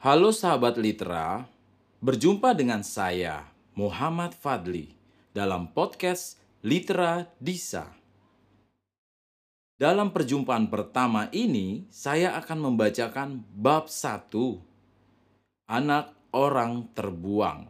[0.00, 1.44] Halo sahabat Litra,
[2.00, 4.96] berjumpa dengan saya Muhammad Fadli
[5.36, 7.84] dalam podcast Litra Disa.
[9.76, 14.32] Dalam perjumpaan pertama ini, saya akan membacakan bab 1.
[15.68, 17.68] Anak orang terbuang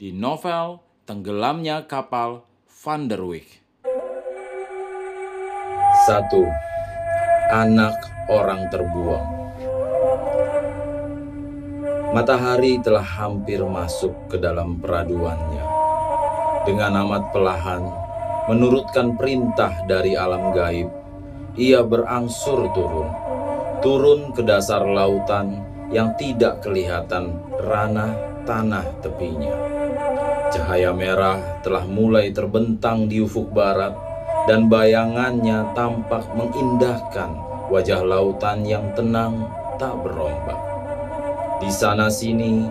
[0.00, 2.40] di novel Tenggelamnya Kapal
[2.72, 3.60] Van der Wijk.
[6.08, 6.24] 1.
[7.52, 8.00] Anak
[8.32, 9.39] orang terbuang.
[12.10, 15.62] Matahari telah hampir masuk ke dalam peraduannya.
[16.66, 17.86] Dengan amat pelahan,
[18.50, 20.90] menurutkan perintah dari alam gaib,
[21.54, 23.14] ia berangsur turun.
[23.78, 25.62] Turun ke dasar lautan
[25.94, 28.10] yang tidak kelihatan ranah
[28.42, 29.54] tanah tepinya.
[30.50, 33.94] Cahaya merah telah mulai terbentang di ufuk barat
[34.50, 37.38] dan bayangannya tampak mengindahkan
[37.70, 39.46] wajah lautan yang tenang
[39.78, 40.69] tak berombak.
[41.60, 42.64] Di sana sini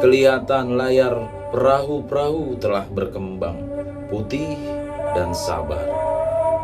[0.00, 1.12] kelihatan layar
[1.52, 3.60] perahu-perahu telah berkembang,
[4.08, 4.56] putih
[5.12, 5.84] dan sabar.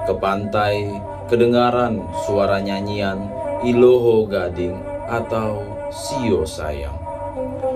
[0.08, 0.88] Ke pantai
[1.28, 3.28] kedengaran suara nyanyian
[3.60, 5.60] Iloho Gading atau
[5.92, 6.96] Sio Sayang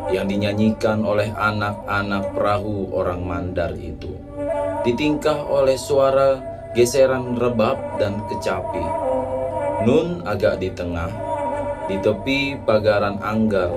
[0.09, 4.17] yang dinyanyikan oleh anak-anak perahu orang Mandar itu.
[4.81, 6.41] Ditingkah oleh suara
[6.73, 8.85] geseran rebab dan kecapi.
[9.85, 11.30] Nun agak di tengah,
[11.91, 13.75] di tepi pagaran anggar,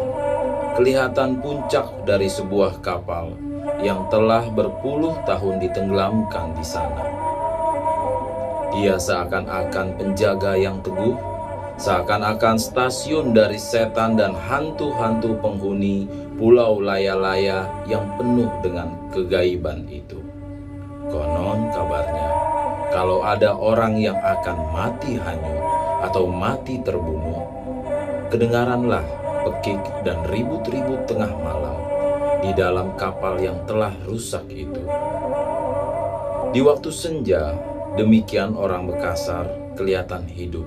[0.77, 3.33] kelihatan puncak dari sebuah kapal
[3.81, 7.09] yang telah berpuluh tahun ditenggelamkan di sana.
[8.77, 11.33] Dia seakan-akan penjaga yang teguh
[11.73, 16.05] Seakan-akan stasiun dari setan dan hantu-hantu penghuni
[16.37, 20.21] pulau laya-laya yang penuh dengan kegaiban itu.
[21.09, 22.29] Konon kabarnya,
[22.93, 25.65] kalau ada orang yang akan mati hanyut
[26.05, 27.41] atau mati terbunuh,
[28.33, 29.05] kedengaranlah
[29.45, 31.77] pekik dan ribut-ribut tengah malam
[32.41, 34.81] di dalam kapal yang telah rusak itu.
[36.49, 37.53] Di waktu senja,
[37.93, 39.45] demikian orang Makassar
[39.77, 40.65] kelihatan hidup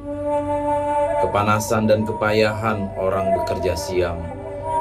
[1.27, 4.21] kepanasan dan kepayahan orang bekerja siang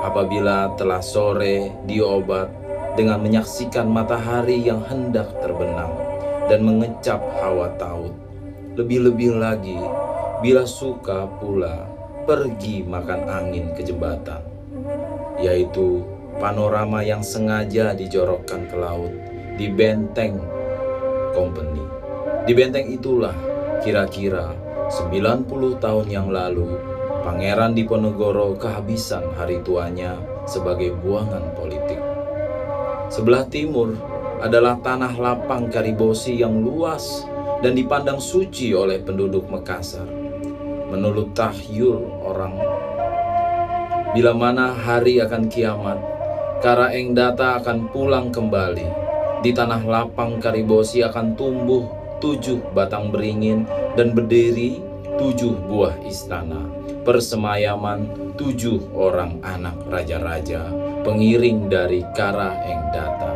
[0.06, 2.51] apabila telah sore diobat
[2.94, 5.90] dengan menyaksikan matahari yang hendak terbenam
[6.45, 8.13] dan mengecap hawa taut.
[8.78, 9.79] Lebih-lebih lagi
[10.44, 11.88] bila suka pula
[12.25, 14.41] pergi makan angin ke jembatan,
[15.38, 16.02] yaitu
[16.41, 19.13] panorama yang sengaja dijorokkan ke laut
[19.56, 20.41] di benteng
[21.31, 21.86] company.
[22.50, 23.34] Di benteng itulah
[23.86, 24.53] kira-kira
[24.90, 26.78] 90 tahun yang lalu,
[27.25, 31.97] Pangeran Diponegoro kehabisan hari tuanya sebagai buangan politik.
[33.09, 33.97] Sebelah timur
[34.42, 37.25] adalah tanah lapang Karibosi yang luas
[37.66, 40.25] dan dipandang suci oleh penduduk Makassar.
[40.85, 42.62] Menurut tahyul orang,
[44.13, 45.97] bila mana hari akan kiamat,
[46.62, 49.03] Karaeng Data akan pulang kembali.
[49.41, 51.90] Di tanah lapang Karibosi akan tumbuh
[52.22, 53.66] tujuh batang beringin
[53.97, 54.79] dan berdiri
[55.18, 56.63] tujuh buah istana,
[57.01, 58.07] persemayaman
[58.38, 60.69] tujuh orang anak raja-raja,
[61.01, 63.34] pengiring dari Kara Engdata.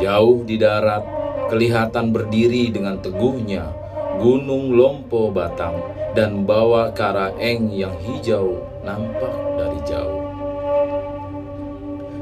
[0.00, 1.04] Jauh di darat,
[1.52, 3.83] kelihatan berdiri dengan teguhnya
[4.22, 5.78] Gunung Lompo Batang
[6.14, 10.22] dan bawa Kara Eng yang hijau nampak dari jauh.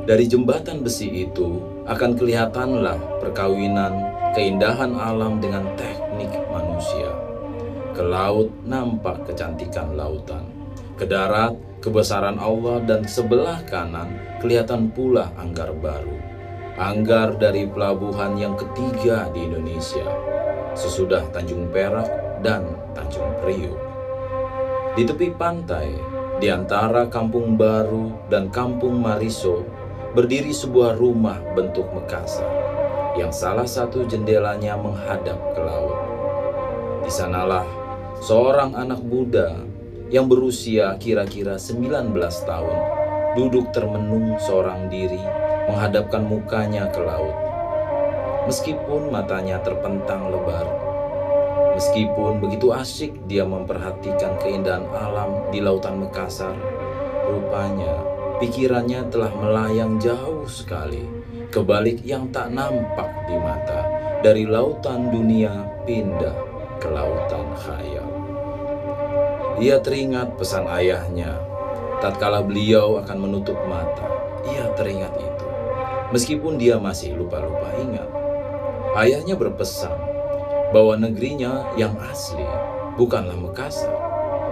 [0.03, 3.93] Dari jembatan besi itu akan kelihatanlah perkawinan
[4.35, 7.13] keindahan alam dengan teknik manusia.
[7.93, 10.49] Ke laut nampak kecantikan lautan.
[10.97, 11.55] Ke darat
[11.85, 16.17] kebesaran Allah dan sebelah kanan kelihatan pula anggar baru.
[16.81, 20.32] Anggar dari pelabuhan yang ketiga di Indonesia.
[20.73, 22.09] Sesudah Tanjung Perak
[22.41, 22.65] dan
[22.97, 23.77] Tanjung Priuk.
[24.97, 25.93] Di tepi pantai,
[26.41, 29.69] di antara Kampung Baru dan Kampung Mariso,
[30.17, 32.49] berdiri sebuah rumah bentuk Makassar
[33.17, 35.99] yang salah satu jendelanya menghadap ke laut.
[37.05, 37.69] Di sanalah
[38.25, 39.53] seorang anak muda
[40.09, 42.17] yang berusia kira-kira 19
[42.49, 42.79] tahun
[43.37, 45.21] duduk termenung seorang diri
[45.69, 47.52] menghadapkan mukanya ke laut.
[48.43, 50.67] Meskipun matanya terpentang lebar,
[51.79, 56.59] meskipun begitu asyik dia memperhatikan keindahan alam di lautan Makassar,
[57.31, 58.03] rupanya
[58.43, 61.07] pikirannya telah melayang jauh sekali
[61.55, 63.87] ke balik yang tak nampak di mata
[64.27, 66.35] dari lautan dunia pindah
[66.83, 68.11] ke lautan khayal.
[69.63, 71.39] Ia teringat pesan ayahnya,
[72.03, 74.11] tatkala beliau akan menutup mata.
[74.51, 75.47] Ia teringat itu.
[76.11, 78.22] Meskipun dia masih lupa-lupa ingat.
[78.93, 79.97] Ayahnya berpesan
[80.69, 82.45] bahwa negerinya yang asli
[83.01, 83.89] bukanlah Makassar,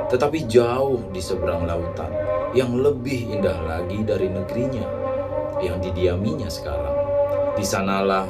[0.08, 2.08] tetapi jauh di seberang lautan,
[2.56, 4.88] yang lebih indah lagi dari negerinya
[5.60, 6.96] yang didiaminya sekarang.
[7.52, 8.24] Di sanalah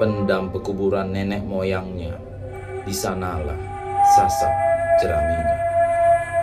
[0.00, 2.16] pendam pekuburan nenek moyangnya.
[2.88, 3.60] Di sanalah
[4.16, 4.54] sasak
[5.04, 5.58] jeraminya.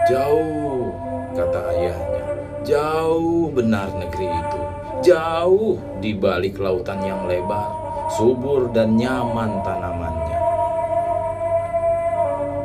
[0.06, 0.94] Jauh,
[1.34, 2.26] kata ayahnya,
[2.62, 4.62] jauh benar negeri itu.
[5.10, 10.40] Jauh di balik lautan yang lebar, subur dan nyaman tanamannya.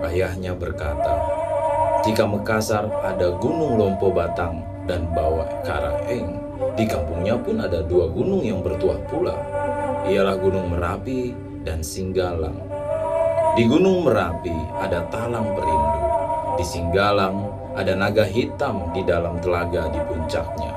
[0.06, 1.19] Ayahnya berkata,
[2.06, 6.39] jika Mekarsar ada Gunung Lompo Batang dan Bawah Karaeng,
[6.75, 9.35] di kampungnya pun ada dua gunung yang bertuah pula.
[10.06, 11.31] Ialah Gunung Merapi
[11.62, 12.59] dan Singgalang.
[13.55, 16.03] Di Gunung Merapi ada Talang Perindu.
[16.59, 17.38] Di Singgalang
[17.79, 20.73] ada naga hitam di dalam telaga di puncaknya.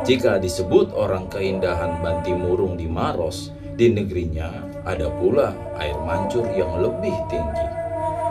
[0.00, 4.52] Jika disebut orang keindahan Bantimurung di Maros, di negerinya
[4.84, 7.68] ada pula air mancur yang lebih tinggi.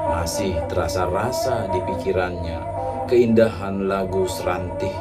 [0.06, 2.62] Masih terasa rasa di pikirannya
[3.10, 4.94] keindahan lagu serantih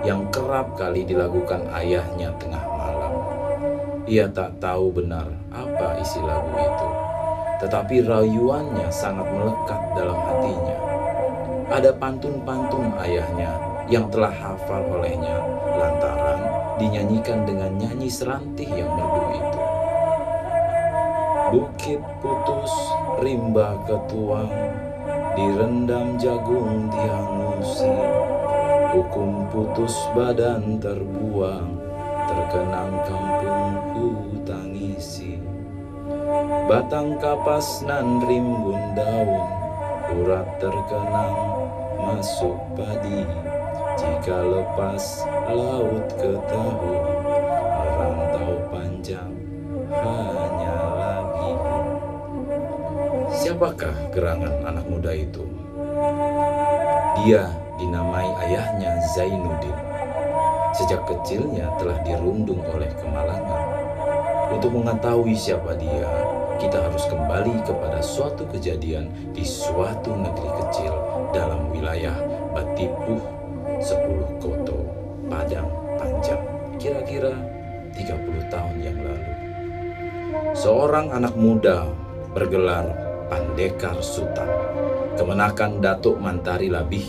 [0.00, 3.12] yang kerap kali dilakukan ayahnya tengah malam.
[4.08, 6.88] Ia tak tahu benar apa isi lagu itu,
[7.60, 10.78] tetapi rayuannya sangat melekat dalam hatinya.
[11.76, 13.52] Ada pantun-pantun ayahnya
[13.92, 15.44] yang telah hafal olehnya
[15.76, 16.40] lantaran
[16.80, 19.59] dinyanyikan dengan nyanyi serantih yang merdu itu.
[21.50, 22.70] Bukit putus,
[23.18, 24.54] rimba ketuang,
[25.34, 27.90] direndam jagung dihangusi.
[28.94, 31.74] Hukum putus badan terbuang,
[32.30, 35.42] terkenang kampungku tangisi.
[36.70, 39.46] Batang kapas nan rimbun daun,
[40.22, 41.34] urat terkenang
[41.98, 43.26] masuk padi.
[43.98, 47.02] Jika lepas laut ke tahun,
[47.74, 49.34] merantau panjang
[49.90, 50.29] hanya
[54.10, 55.46] gerangan anak muda itu?
[57.22, 57.46] Dia
[57.78, 59.78] dinamai ayahnya Zainuddin.
[60.74, 63.64] Sejak kecilnya telah dirundung oleh kemalangan.
[64.50, 66.06] Untuk mengetahui siapa dia,
[66.58, 70.92] kita harus kembali kepada suatu kejadian di suatu negeri kecil
[71.32, 72.14] dalam wilayah
[72.50, 73.22] Batipuh,
[73.78, 74.78] 10 Koto,
[75.30, 76.42] Padang, Panjang,
[76.76, 77.32] kira-kira
[77.94, 79.32] 30 tahun yang lalu.
[80.52, 81.86] Seorang anak muda
[82.34, 82.86] bergelar
[83.30, 84.50] Pandekar Sultan,
[85.14, 87.06] kemenakan Datuk Mantari Labih,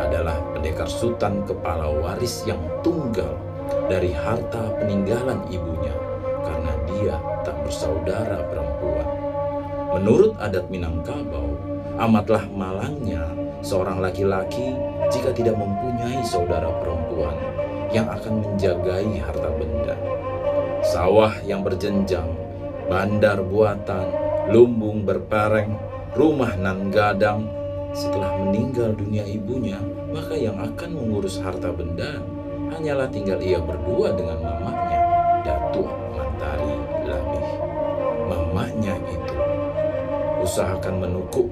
[0.00, 3.36] adalah pendekar sultan kepala waris yang tunggal
[3.92, 5.92] dari harta peninggalan ibunya
[6.40, 7.14] karena dia
[7.44, 9.08] tak bersaudara perempuan.
[10.00, 11.52] Menurut adat Minangkabau,
[12.00, 13.28] amatlah malangnya
[13.60, 14.72] seorang laki-laki
[15.12, 17.36] jika tidak mempunyai saudara perempuan
[17.92, 20.00] yang akan menjagai harta benda.
[20.80, 22.32] Sawah yang berjenjang,
[22.88, 25.78] bandar buatan, lumbung berpereng,
[26.18, 27.46] rumah nan gadang,
[27.94, 29.78] setelah meninggal dunia ibunya,
[30.10, 32.18] maka yang akan mengurus harta benda
[32.74, 35.00] hanyalah tinggal ia berdua dengan mamanya,
[35.46, 36.74] Datuk Mantari
[37.06, 37.46] Labih.
[38.26, 39.36] Mamanya itu
[40.42, 41.50] usahakan menukuk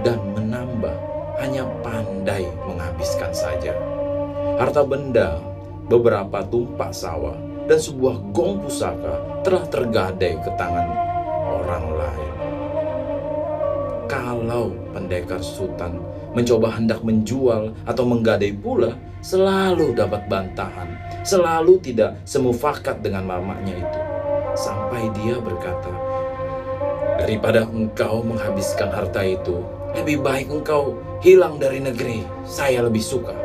[0.00, 0.96] dan menambah,
[1.44, 3.76] hanya pandai menghabiskan saja.
[4.56, 5.40] Harta benda,
[5.88, 7.36] beberapa tumpak sawah,
[7.68, 10.88] dan sebuah gong pusaka telah tergadai ke tangan
[11.50, 12.29] orang lain
[14.40, 16.00] kalau pendekar sultan
[16.32, 24.00] mencoba hendak menjual atau menggadai pula, selalu dapat bantahan, selalu tidak semufakat dengan mamanya itu.
[24.56, 25.92] Sampai dia berkata,
[27.20, 29.60] daripada engkau menghabiskan harta itu,
[29.92, 33.36] lebih baik engkau hilang dari negeri, saya lebih suka.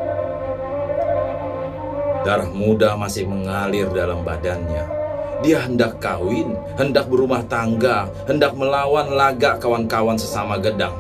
[2.24, 4.95] Darah muda masih mengalir dalam badannya,
[5.44, 10.96] dia hendak kawin, hendak berumah tangga, hendak melawan lagak kawan-kawan sesama gedang.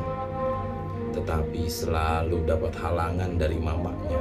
[1.16, 4.20] Tetapi selalu dapat halangan dari mamanya.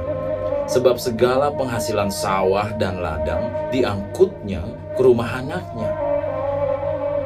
[0.65, 4.63] Sebab segala penghasilan sawah dan ladang diangkutnya
[4.95, 5.91] ke rumah anaknya.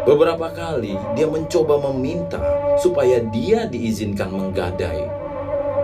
[0.03, 2.41] Beberapa kali dia mencoba meminta
[2.81, 5.05] supaya dia diizinkan menggadai.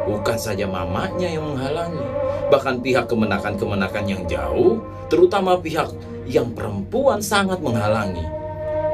[0.05, 2.05] Bukan saja mamanya yang menghalangi,
[2.49, 5.89] bahkan pihak kemenakan-kemenakan yang jauh, terutama pihak
[6.25, 8.25] yang perempuan sangat menghalangi.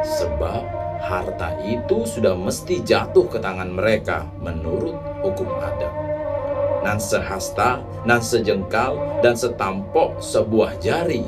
[0.04, 0.64] Sebab
[1.02, 4.96] harta itu sudah mesti jatuh ke tangan mereka menurut
[5.26, 5.94] hukum adat.
[6.82, 11.22] Nan sehasta, nan sejengkal, dan setampok sebuah jari.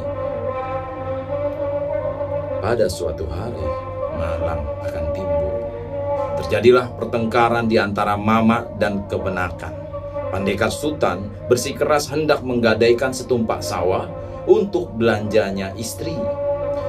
[2.63, 3.67] Pada suatu hari,
[4.17, 5.55] malam akan timbul.
[6.41, 9.83] Terjadilah pertengkaran di antara mama dan kebenakan.
[10.33, 14.09] Pandekar Sultan bersikeras hendak menggadaikan setumpak sawah
[14.49, 16.15] untuk belanjanya istri.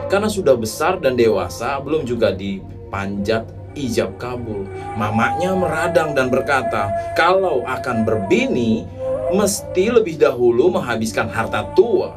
[0.09, 4.67] Karena sudah besar dan dewasa, belum juga dipanjat ijab kabul.
[4.95, 8.87] Mamanya meradang dan berkata, kalau akan berbini,
[9.35, 12.15] mesti lebih dahulu menghabiskan harta tua.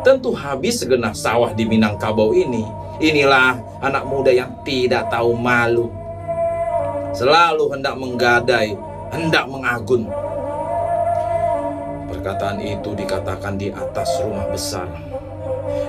[0.00, 2.64] Tentu habis segenap sawah di Minangkabau ini.
[3.00, 5.92] Inilah anak muda yang tidak tahu malu.
[7.12, 8.78] Selalu hendak menggadai,
[9.12, 10.06] hendak mengagun.
[12.20, 14.84] Perkataan itu dikatakan di atas rumah besar.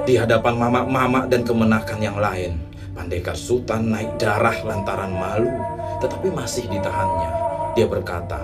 [0.07, 2.55] Di hadapan mama-mama dan kemenakan yang lain.
[2.95, 5.51] Pandekar Sultan naik darah lantaran malu,
[5.99, 7.31] tetapi masih ditahannya.
[7.75, 8.39] Dia berkata,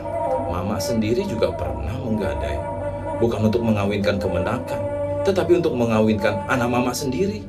[0.51, 2.59] Mama sendiri juga pernah menggadai.
[3.23, 4.81] Bukan untuk mengawinkan kemenakan,
[5.23, 7.39] tetapi untuk mengawinkan anak mama sendiri.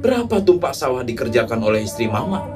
[0.00, 2.48] Berapa tumpak sawah dikerjakan oleh istri mama?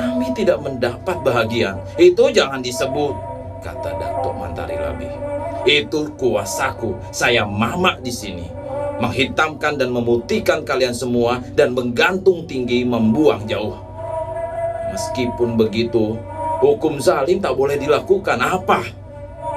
[0.00, 1.76] Kami tidak mendapat bahagian.
[2.00, 3.12] Itu jangan disebut,
[3.60, 5.27] kata Datuk Mantari Labih.
[5.66, 8.46] Itu kuasaku, saya mama di sini.
[8.98, 13.78] Menghitamkan dan memutihkan kalian semua dan menggantung tinggi membuang jauh.
[14.90, 16.18] Meskipun begitu,
[16.58, 18.38] hukum zalim tak boleh dilakukan.
[18.42, 18.82] Apa?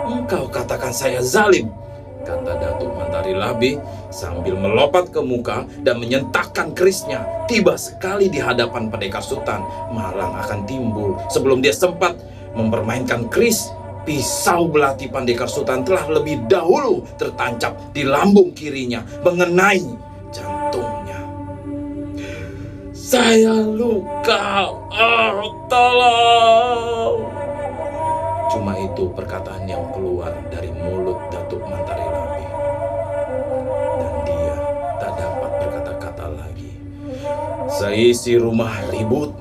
[0.05, 1.73] Engkau katakan saya zalim,
[2.21, 3.81] kata Datuk Mantari Labi
[4.13, 7.25] sambil melompat ke muka dan menyentakkan kerisnya.
[7.49, 12.13] Tiba sekali di hadapan pendekar sultan, malang akan timbul sebelum dia sempat
[12.53, 13.73] mempermainkan keris.
[14.01, 19.85] Pisau belati pandekar sultan telah lebih dahulu tertancap di lambung kirinya, mengenai
[20.33, 21.21] jantungnya.
[22.89, 27.29] Saya luka, oh tolong!
[28.51, 32.45] Cuma itu perkataan yang keluar dari mulut Datuk Mantari Labi.
[34.01, 34.55] Dan dia
[34.97, 36.71] tak dapat berkata-kata lagi.
[37.69, 39.40] Seisi rumah ribut.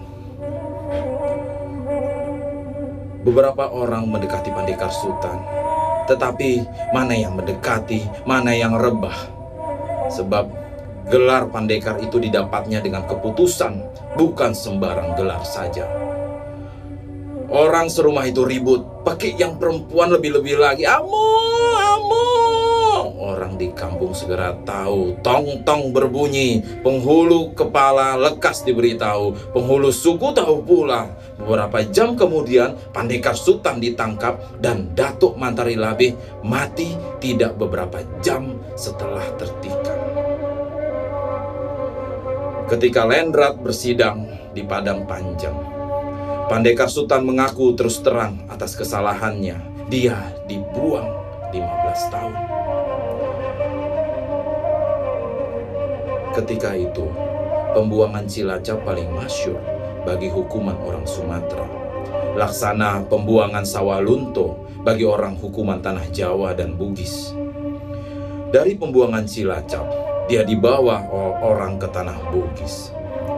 [3.20, 5.44] Beberapa orang mendekati Pandekar Sultan.
[6.08, 6.64] Tetapi
[6.96, 9.28] mana yang mendekati, mana yang rebah.
[10.08, 10.48] Sebab
[11.12, 13.84] gelar Pandekar itu didapatnya dengan keputusan,
[14.16, 15.84] bukan sembarang gelar saja.
[17.50, 20.86] Orang serumah itu ribut, pakai yang perempuan lebih-lebih lagi.
[20.86, 21.69] Amu, amu.
[23.40, 31.08] Orang di kampung segera tahu, tong-tong berbunyi, penghulu kepala lekas diberitahu, penghulu suku tahu pula.
[31.40, 39.24] Beberapa jam kemudian, Pandekar Sultan ditangkap dan Datuk Mantari Labih mati tidak beberapa jam setelah
[39.40, 39.96] tertikam.
[42.68, 45.56] Ketika Lendrat bersidang di Padang Panjang,
[46.52, 49.88] Pandekar Sultan mengaku terus terang atas kesalahannya.
[49.88, 51.08] Dia dibuang
[51.56, 52.59] 15 tahun.
[56.40, 57.04] Ketika itu,
[57.76, 59.60] pembuangan Cilacap paling masyur
[60.08, 61.68] bagi hukuman orang Sumatera.
[62.32, 67.36] Laksana pembuangan sawah lunto bagi orang hukuman tanah Jawa dan Bugis.
[68.48, 69.84] Dari pembuangan Cilacap,
[70.32, 71.04] dia dibawa
[71.44, 72.88] orang ke tanah Bugis.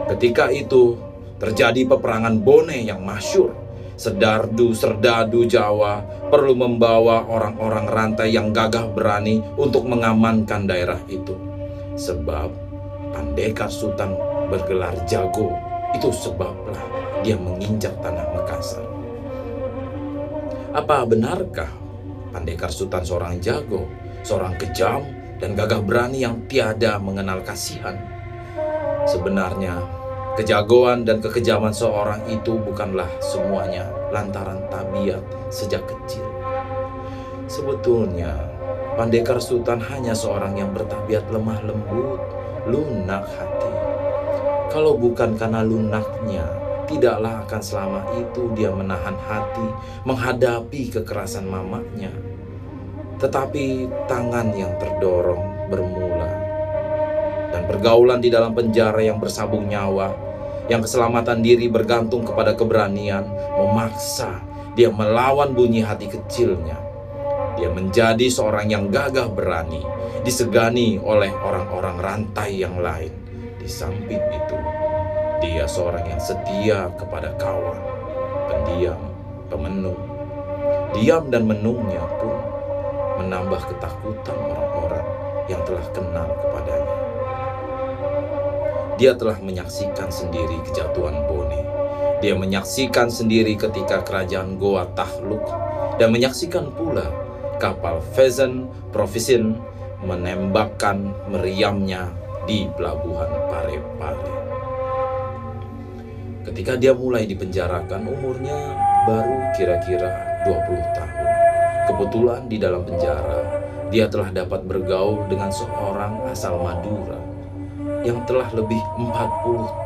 [0.07, 0.95] Ketika itu,
[1.43, 3.51] Terjadi peperangan Bone yang masyur.
[3.99, 5.99] Sedardu Serdadu Jawa
[6.31, 11.35] perlu membawa orang-orang rantai yang gagah berani untuk mengamankan daerah itu.
[11.99, 12.62] Sebab
[13.13, 14.17] Pandekar Sultan
[14.49, 15.53] bergelar jago.
[15.93, 16.81] Itu sebablah
[17.21, 18.83] dia menginjak tanah Makassar.
[20.73, 21.69] Apa benarkah
[22.33, 23.85] Pandekar Sultan seorang jago,
[24.25, 25.05] seorang kejam,
[25.37, 27.93] dan gagah berani yang tiada mengenal kasihan?
[29.05, 30.01] Sebenarnya
[30.33, 35.21] Kejagoan dan kekejaman seorang itu bukanlah semuanya lantaran tabiat
[35.53, 36.25] sejak kecil.
[37.45, 38.33] Sebetulnya,
[38.97, 42.17] Pandekar Sultan hanya seorang yang bertabiat lemah lembut,
[42.67, 43.71] lunak hati.
[44.71, 46.45] Kalau bukan karena lunaknya,
[46.89, 49.67] tidaklah akan selama itu dia menahan hati
[50.03, 52.11] menghadapi kekerasan mamanya.
[53.21, 56.31] Tetapi tangan yang terdorong bermula
[57.53, 60.11] dan pergaulan di dalam penjara yang bersabung nyawa,
[60.67, 63.23] yang keselamatan diri bergantung kepada keberanian,
[63.55, 64.41] memaksa
[64.73, 66.82] dia melawan bunyi hati kecilnya.
[67.53, 69.85] Dia menjadi seorang yang gagah berani,
[70.25, 73.13] disegani oleh orang-orang rantai yang lain.
[73.61, 74.57] Di samping itu,
[75.39, 77.79] dia seorang yang setia kepada kawan,
[78.49, 78.99] pendiam,
[79.47, 79.99] pemenung.
[80.93, 82.37] Diam dan menungnya pun
[83.21, 85.05] menambah ketakutan orang-orang
[85.49, 86.97] yang telah kenal kepadanya.
[88.97, 91.61] Dia telah menyaksikan sendiri kejatuhan Bone.
[92.21, 95.43] Dia menyaksikan sendiri ketika kerajaan Goa tahluk
[95.97, 97.03] dan menyaksikan pula
[97.63, 99.55] kapal Pheasant Provision
[100.03, 102.11] menembakkan meriamnya
[102.43, 104.35] di pelabuhan Parepare.
[106.43, 108.75] Ketika dia mulai dipenjarakan, umurnya
[109.07, 110.11] baru kira-kira
[110.43, 111.27] 20 tahun.
[111.87, 113.39] Kebetulan di dalam penjara,
[113.87, 117.15] dia telah dapat bergaul dengan seorang asal Madura
[118.03, 119.15] yang telah lebih 40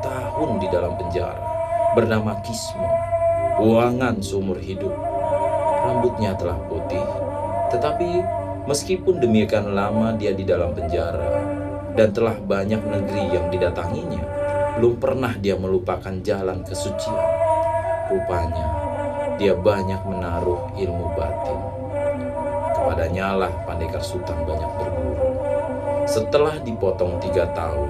[0.01, 1.45] tahun di dalam penjara
[1.93, 2.89] bernama Kismo,
[3.61, 4.93] uangan seumur hidup.
[5.85, 7.05] Rambutnya telah putih,
[7.67, 8.09] Tetapi
[8.67, 11.43] meskipun demikian lama dia di dalam penjara
[11.97, 14.23] dan telah banyak negeri yang didatanginya,
[14.77, 17.27] belum pernah dia melupakan jalan kesucian.
[18.07, 18.67] Rupanya
[19.37, 21.59] dia banyak menaruh ilmu batin.
[22.73, 25.29] Kepadanya lah Pandekar Sultan banyak berguru.
[26.09, 27.89] Setelah dipotong tiga tahun,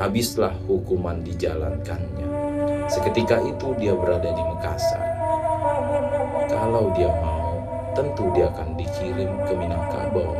[0.00, 2.26] habislah hukuman dijalankannya.
[2.88, 5.04] Seketika itu dia berada di Makassar.
[6.48, 7.37] Kalau dia mau,
[7.98, 10.30] tentu dia akan dikirim ke Minangkabau,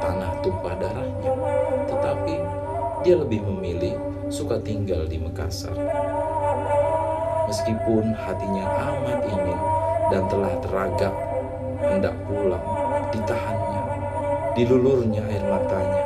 [0.00, 1.32] tanah tumpah darahnya.
[1.84, 2.34] Tetapi
[3.04, 3.92] dia lebih memilih
[4.32, 5.76] suka tinggal di Makassar.
[7.44, 9.60] Meskipun hatinya amat ingin
[10.08, 11.12] dan telah teragak
[11.84, 12.64] hendak pulang,
[13.12, 13.84] ditahannya,
[14.56, 16.04] dilulurnya air matanya.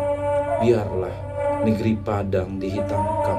[0.59, 1.17] Biarlah
[1.63, 3.39] negeri Padang dihitamkan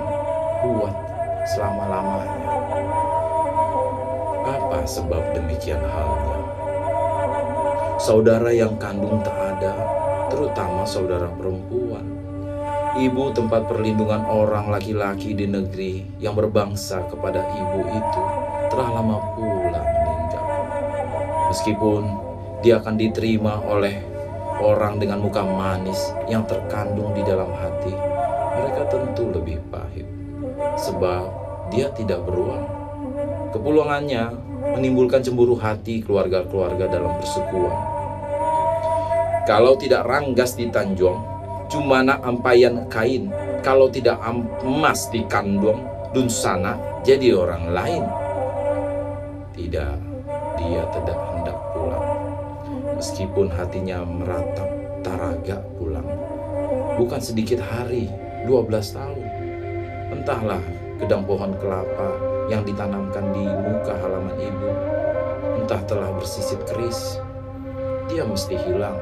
[0.63, 0.95] buat
[1.43, 2.39] selama-lamanya.
[4.47, 6.38] Apa sebab demikian halnya?
[7.99, 9.75] Saudara yang kandung tak ada,
[10.31, 12.07] terutama saudara perempuan.
[12.95, 18.23] Ibu tempat perlindungan orang laki-laki di negeri yang berbangsa kepada ibu itu
[18.71, 20.45] telah lama pula meninggal.
[21.51, 22.01] Meskipun
[22.63, 23.99] dia akan diterima oleh
[24.63, 25.99] orang dengan muka manis
[26.31, 27.91] yang terkandung di dalam hati,
[28.55, 30.07] mereka tentu lebih pahit.
[30.87, 31.23] Sebab
[31.67, 32.63] dia tidak beruang.
[33.51, 37.75] Kepulangannya menimbulkan cemburu hati keluarga-keluarga dalam persekuan.
[39.49, 41.17] Kalau tidak ranggas di Tanjung,
[41.71, 43.33] cuma nak ampayan kain.
[43.65, 44.21] Kalau tidak
[44.61, 48.03] emas di kandung, dun sana jadi orang lain.
[49.57, 49.95] Tidak,
[50.55, 52.07] dia tidak hendak pulang.
[52.95, 54.69] Meskipun hatinya meratap
[55.01, 56.07] taraga pulang.
[56.95, 58.11] Bukan sedikit hari,
[58.47, 59.23] 12 tahun.
[60.13, 60.63] Entahlah
[60.99, 64.69] gedang pohon kelapa yang ditanamkan di muka halaman ibu.
[65.61, 67.21] Entah telah bersisip keris.
[68.09, 68.97] Dia mesti hilang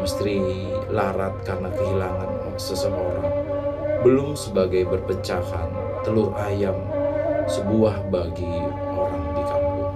[0.00, 0.40] mesti
[0.88, 3.28] larat karena kehilangan seseorang.
[4.00, 5.68] Belum sebagai berpecahan
[6.04, 6.76] telur ayam
[7.44, 8.48] sebuah bagi
[8.96, 9.92] orang di kampung.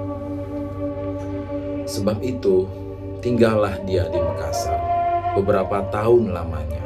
[1.89, 2.69] Sebab itu,
[3.25, 4.81] tinggallah dia di Makassar
[5.33, 6.85] beberapa tahun lamanya.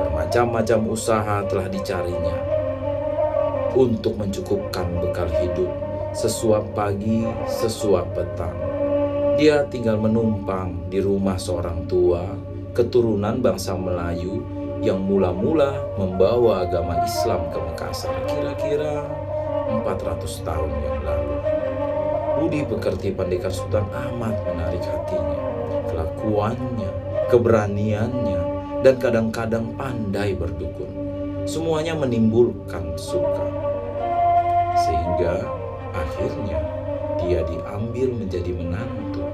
[0.00, 2.49] Bermacam-macam usaha telah dicarinya
[3.74, 5.70] untuk mencukupkan bekal hidup
[6.10, 8.56] sesuap pagi, sesuap petang.
[9.38, 12.26] Dia tinggal menumpang di rumah seorang tua
[12.74, 14.42] keturunan bangsa Melayu
[14.80, 19.06] yang mula-mula membawa agama Islam ke Makassar kira-kira
[19.70, 21.36] 400 tahun yang lalu.
[22.40, 25.40] Budi pekerti Pandekar Sultan amat menarik hatinya.
[25.92, 26.90] Kelakuannya,
[27.28, 28.40] keberaniannya,
[28.80, 31.09] dan kadang-kadang pandai berdukun.
[31.48, 33.46] Semuanya menimbulkan suka.
[34.80, 35.44] Sehingga
[35.92, 36.60] akhirnya
[37.20, 39.24] dia diambil menjadi menantu,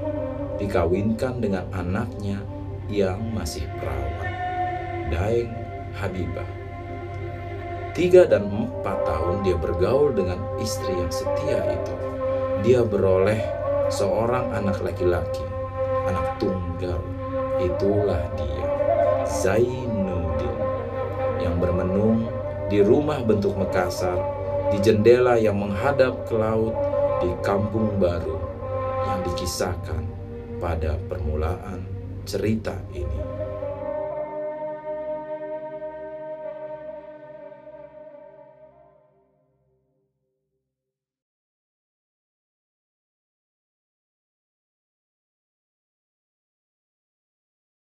[0.59, 2.43] dikawinkan dengan anaknya
[2.91, 4.31] yang masih perawan,
[5.11, 5.51] Daeng
[5.95, 6.47] Habibah.
[7.97, 11.95] Tiga dan empat tahun dia bergaul dengan istri yang setia itu.
[12.61, 13.41] Dia beroleh
[13.89, 15.45] seorang anak laki-laki,
[16.05, 17.01] anak tunggal.
[17.57, 18.67] Itulah dia,
[19.25, 20.16] Zainuddin,
[21.47, 22.27] yang bermenung
[22.67, 24.19] di rumah bentuk Makassar,
[24.67, 26.75] di jendela yang menghadap ke laut
[27.23, 28.35] di kampung baru
[29.07, 30.03] yang dikisahkan
[30.59, 31.87] pada permulaan
[32.27, 33.46] cerita ini.